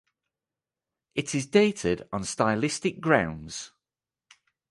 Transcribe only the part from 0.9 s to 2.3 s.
It is dated on